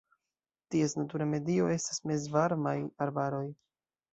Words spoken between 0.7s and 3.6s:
Ties natura medio estas mezvarmaj arbaroj.